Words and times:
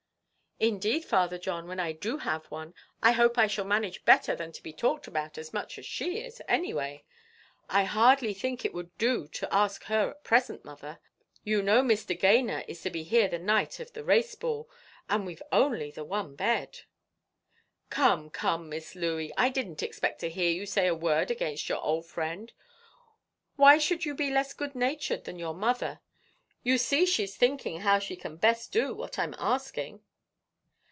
"Indeed, 0.63 1.05
Father 1.05 1.39
John, 1.39 1.67
when 1.67 1.79
I 1.79 1.91
do 1.91 2.19
have 2.19 2.45
one, 2.51 2.75
I 3.01 3.13
hope 3.13 3.35
I 3.39 3.47
shall 3.47 3.65
manage 3.65 4.05
better 4.05 4.35
than 4.35 4.51
to 4.51 4.61
be 4.61 4.71
talked 4.71 5.07
about 5.07 5.39
as 5.39 5.51
much 5.53 5.79
as 5.79 5.87
she 5.87 6.19
is, 6.23 6.39
any 6.47 6.71
way. 6.71 7.03
I 7.67 7.85
hardly 7.85 8.31
think 8.35 8.63
it 8.63 8.71
would 8.71 8.95
do 8.99 9.27
to 9.29 9.51
ask 9.51 9.85
her 9.85 10.11
at 10.11 10.23
present, 10.23 10.63
mother. 10.63 10.99
You 11.43 11.63
know 11.63 11.81
Mr. 11.81 12.15
Gayner 12.15 12.63
is 12.67 12.79
to 12.83 12.91
be 12.91 13.01
here 13.01 13.27
the 13.27 13.39
night 13.39 13.79
of 13.79 13.93
the 13.93 14.03
race 14.03 14.35
ball, 14.35 14.69
and 15.09 15.25
we've 15.25 15.41
only 15.51 15.89
the 15.89 16.03
one 16.03 16.35
bed." 16.35 16.81
"Come, 17.89 18.29
come, 18.29 18.69
Miss 18.69 18.93
Louey, 18.93 19.31
I 19.37 19.49
didn't 19.49 19.81
expect 19.81 20.19
to 20.19 20.29
hear 20.29 20.51
you 20.51 20.67
say 20.67 20.85
a 20.85 20.93
word 20.93 21.31
against 21.31 21.69
your 21.69 21.81
old 21.81 22.05
friend; 22.05 22.53
why 23.55 23.79
should 23.79 24.05
you 24.05 24.13
be 24.13 24.29
less 24.29 24.53
good 24.53 24.75
natured 24.75 25.23
than 25.23 25.39
your 25.39 25.55
mother? 25.55 26.01
You 26.61 26.77
see 26.77 27.07
she's 27.07 27.35
thinking 27.35 27.79
how 27.79 27.97
she 27.97 28.15
can 28.15 28.35
best 28.35 28.71
do 28.71 28.93
what 28.93 29.17
I'm 29.17 29.33
asking." 29.39 30.03